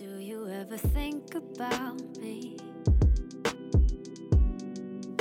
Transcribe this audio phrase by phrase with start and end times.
[0.00, 2.56] Do you ever think about me?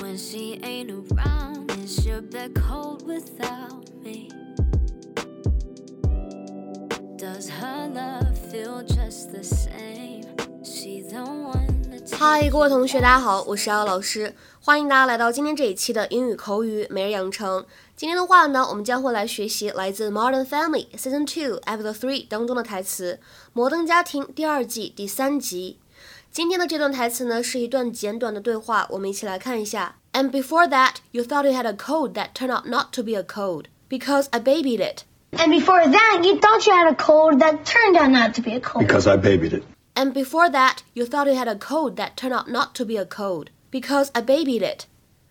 [0.00, 4.28] When she ain't around, is your bed cold without me?
[7.16, 10.26] Does her love feel just the same?
[10.62, 11.75] She the one
[12.12, 17.64] 嗨，各位同学，大家好，我是姚老师，欢迎大家来到今天这一期的英语口语每日养成。
[17.96, 23.20] 今天的话呢，我们将会来学习来自《Modern Family》Season Two Episode Three 当中的台词，
[23.52, 25.78] 《摩登家庭》第二季第三集。
[26.30, 29.96] 今天的这段台词呢，是一段简短的对话，我们一起来看一下。
[30.12, 33.22] And before that, you thought you had a cold that turned out not to be a
[33.22, 35.02] cold because I babied it.
[35.32, 38.54] And before that, you thought you had a cold that turned out not to be
[38.54, 38.86] a cold.
[38.86, 39.64] Because I babied it.
[39.95, 42.97] And before that, you thought you had a cold that turned out not to be
[42.97, 44.85] a cold because I babied it.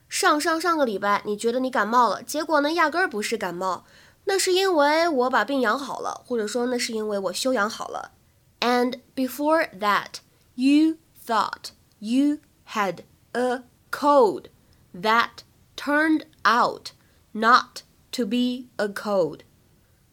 [0.08, 3.84] 上上上个礼拜你觉得你感冒了，结果呢压根儿不是感冒，
[4.24, 8.12] 那是因为我把病养好了，或者说那是因为我休养好了。
[8.60, 10.16] And before that,
[10.54, 12.38] you thought you
[12.74, 14.46] had a cold
[14.94, 15.42] that
[15.76, 16.90] turned out
[17.32, 17.82] not
[18.12, 19.40] to be a cold.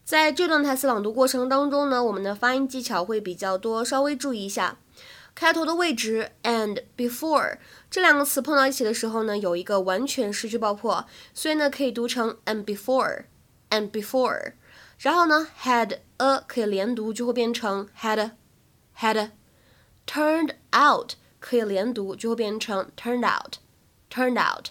[0.03, 4.77] 在这段台词朗读过程当中呢，我们的发音技巧会比较多，稍微注意一下。
[5.33, 7.57] 开头的位置 and before
[7.89, 13.23] 这两个词碰到一起的时候呢，有一个完全失去爆破，所以呢可以读成 and before
[13.69, 14.53] and before。
[14.99, 18.31] 然后呢 had a 可以连读，就会变成 had
[18.99, 19.31] had。
[20.05, 23.55] turned out 可以连读，就会变成 turned out
[24.11, 24.67] turned out。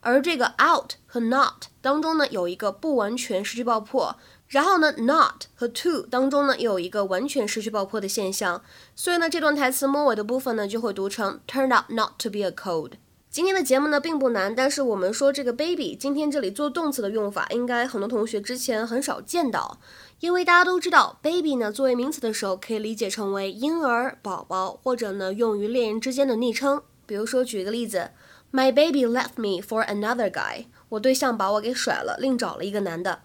[0.00, 4.18] 而这个 out 和 not 当中呢有一个不完全失去爆破，
[4.50, 8.64] 然后呢 not 和 to 当中呢有一个完全失去爆破的现象，
[8.96, 12.94] 所以呢这段台词末尾的部分呢就会读成 turned out not to be a cold。
[13.30, 19.78] 今天的节目呢并不难，但是我们说这个 baby，今天这里做动词的用法，应该很多同学之前很少见到，
[20.18, 26.82] 因为大家都知道 baby 呢作为名词的时候可以理解成为婴儿、宝宝，或者呢用于恋人之间的昵称。
[27.06, 28.10] 比如说举一个例子。
[28.52, 30.64] My baby left me for another guy。
[30.88, 33.20] 我对象把我给甩了，另找了一个男的。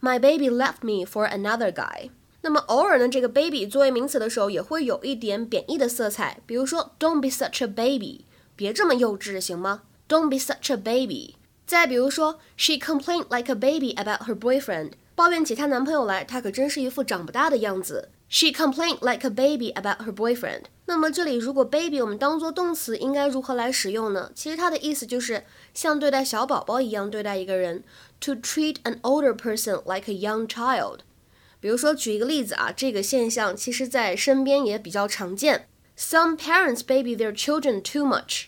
[0.00, 2.10] My baby left me for another guy。
[2.42, 6.40] 那么偶尔呢，这个 baby 作为名词的时候，也会有一点贬义的色彩。
[6.44, 9.82] 比如说，Don't be such a baby，别这么幼稚，行吗？
[10.06, 11.36] Don't be such a baby。
[11.66, 14.92] 再比如说，She complained like a baby about her boyfriend。
[15.14, 18.10] 抱怨起她男朋友来，她可真是一副长不大的样子。
[18.28, 20.64] She complained like a baby about her boyfriend。
[20.89, 24.31] 那么这里如果 baby 我们当做动词，应该如何来使用呢？
[24.33, 27.83] 其实它的意思就是像对待小宝宝一样对待一个人
[28.19, 31.01] ，to treat an older person like a young child。
[31.59, 35.67] 比如说举一个例子啊，这个现象其实在身边也比较常见。
[35.95, 38.45] Some parents baby their children too much.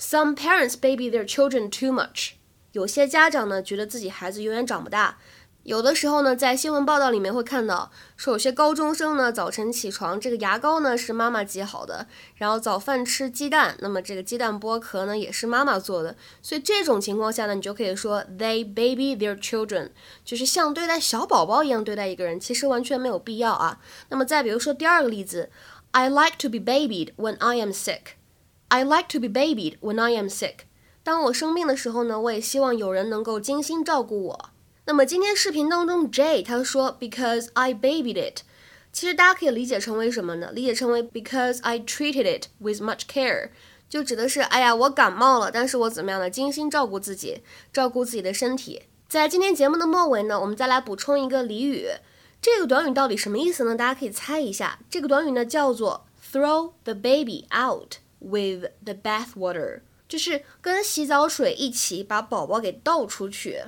[0.00, 2.30] Some parents baby their children too much.
[2.72, 5.18] 有些家长呢觉得自己孩子永远长不大。
[5.66, 12.06] 有的时候呢，在新闻报道里面会看到，说有些高中生呢，早晨起床，这个牙膏呢是妈妈挤好的，
[12.36, 19.90] 然后早饭吃鸡蛋，那么这个鸡蛋剥壳呢也是妈妈做的，所以这种情况下呢，你就可以说 they baby their children，
[20.24, 23.80] 就是像对待小宝宝一样对待一个人，其实完全没有必要啊。
[24.10, 25.50] 那么再比如说第二个例子
[25.90, 28.14] ，I like to be babied when I am sick.
[28.68, 30.58] I like to be babied when I am sick.
[31.02, 34.50] 当我生病的时候呢，我也希望有人能够精心照顾我。
[34.88, 38.42] 那么今天视频当中，Jay 他说 because I babied it，
[38.92, 40.52] 其实大家可以理解成为什么呢？
[40.52, 43.50] 理解成为 because I treated it with much care，
[43.88, 46.30] 就指的是哎呀我感冒了，但是我怎么样呢？
[46.30, 47.42] 精心照顾自己，
[47.72, 48.82] 照顾自己的身体。
[49.08, 51.88] 在今天节目的末尾呢，我们再来补充一个俚语，
[52.40, 53.74] 这个短语到底什么意思呢？
[53.74, 63.64] 大家可以猜一下，这个短语呢叫做 throw the baby out with the bath water，就是跟洗澡水一起把宝宝给倒出去。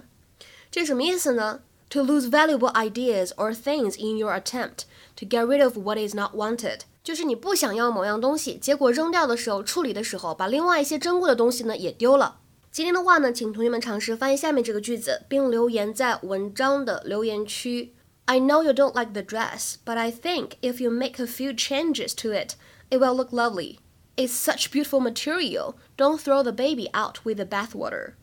[0.78, 1.62] 这什么意思呢？
[1.90, 4.86] To lose valuable ideas or things in your attempt
[5.18, 12.40] to get rid of what is not wanted，就是你不想要某样东西，结果扔掉的时候，处理的时候，把另外一些珍贵的东西呢也丢了。
[12.72, 17.94] 今天的话呢，请同学们尝试翻译下面这个句子，并留言在文章的留言区。
[18.25, 22.16] I know you don't like the dress, but I think if you make a few changes
[22.16, 22.56] to it,
[22.90, 23.78] it will look lovely.
[24.16, 25.76] It's such beautiful material.
[25.97, 28.14] Don't throw the baby out with the bathwater.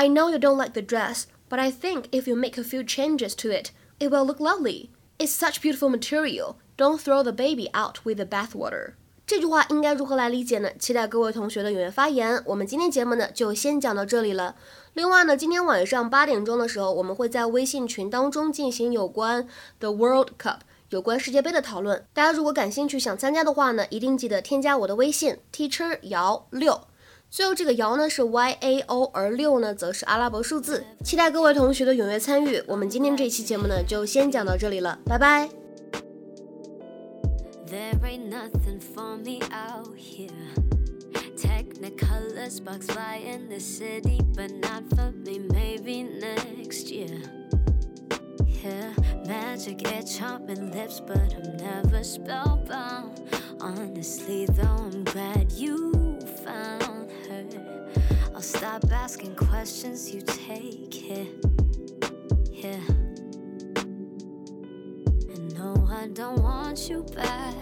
[0.00, 2.84] I know you don't like the dress, but I think if you make a few
[2.84, 4.90] changes to it, it will look lovely.
[5.18, 6.54] It's such beautiful material.
[6.76, 8.92] Don't throw the baby out with the bathwater.
[9.26, 10.70] 这句话应该如何来理解呢？
[10.78, 12.40] 期待各位同学的踊跃发言。
[12.46, 14.54] 我们今天节目呢就先讲到这里了。
[14.94, 19.48] 另外呢，今天晚上八点钟的时候，我们会在微信群当中进行有关
[19.80, 20.60] The World Cup
[20.90, 22.06] 有关世界杯的讨论。
[22.14, 26.82] 大家如果感兴趣想参加的话呢，一定记得添加我的微信 Teacher 姚六。
[27.30, 30.82] 最后这个爻呢是 Y A O，而六呢则是阿拉伯数字。
[31.04, 32.62] 期待各位同学的踊跃参与。
[32.66, 35.48] 我们今天这期节目呢就先讲到这里了，拜拜。
[37.66, 40.30] There ain't nothing for me out here.
[41.36, 45.38] Technicolor sparks fly in the city, but not for me.
[45.38, 47.20] Maybe next year.
[48.64, 48.94] Yeah,
[49.26, 53.20] magic air charming lips, but I'm never spellbound.
[53.60, 56.97] Honestly, though, I'm glad you found.
[58.34, 61.28] I'll stop asking questions, you take it.
[62.52, 62.80] Yeah.
[65.32, 67.54] And no, I don't want you back.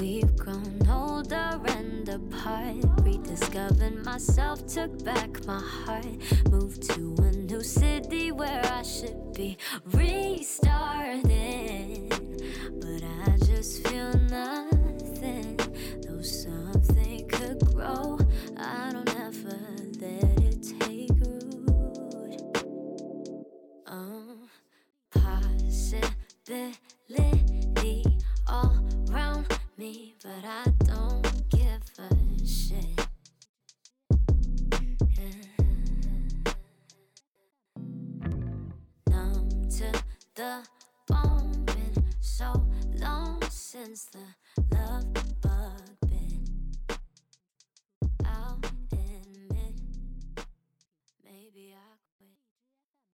[0.00, 2.76] We've grown older and apart.
[3.02, 6.06] Rediscovered myself, took back my heart.
[6.50, 9.56] Moved to a new city where I should be
[9.92, 11.22] restarting.
[12.80, 13.93] But I just feel
[30.24, 33.06] but I don't give a shit.
[35.18, 36.52] Yeah.
[39.10, 39.92] Numb to
[40.34, 40.66] the
[41.08, 45.23] bone, been so long since the love